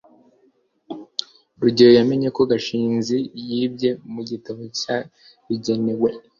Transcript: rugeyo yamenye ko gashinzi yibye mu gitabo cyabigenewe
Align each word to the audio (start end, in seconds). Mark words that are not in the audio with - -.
rugeyo 1.61 1.93
yamenye 1.99 2.27
ko 2.35 2.41
gashinzi 2.51 3.17
yibye 3.49 3.89
mu 4.13 4.21
gitabo 4.29 4.61
cyabigenewe 4.79 6.09